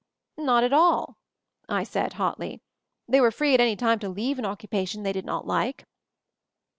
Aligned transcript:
"Not 0.39 0.63
at 0.63 0.73
all," 0.73 1.19
I 1.69 1.83
said 1.83 2.13
hotly. 2.13 2.63
"They 3.07 3.21
were 3.21 3.29
free 3.29 3.53
at 3.53 3.59
any 3.61 3.75
time 3.75 3.99
to 3.99 4.09
leave 4.09 4.39
an 4.39 4.45
occupation 4.45 5.03
they 5.03 5.13
did 5.13 5.25
not 5.25 5.45
like." 5.45 5.85